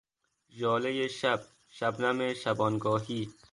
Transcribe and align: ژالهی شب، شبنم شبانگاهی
ژالهی 0.57 1.09
شب، 1.09 1.41
شبنم 1.69 2.33
شبانگاهی 2.33 3.27